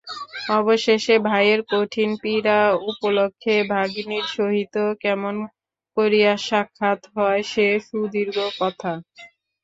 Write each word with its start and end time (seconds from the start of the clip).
অবশেষে 0.51 1.15
ভাইয়ের 1.27 1.61
কঠিন 1.71 2.09
পীড়া 2.21 2.59
উপলক্ষে 2.89 3.55
ভগিনীর 3.71 4.25
সহিত 4.35 4.75
কেমন 5.03 5.35
করিয়া 5.97 6.33
সাক্ষাৎ 6.47 7.01
হয় 7.15 7.41
সে 7.51 7.67
সুদীর্ঘ 7.87 8.37
কথা। 8.59 8.91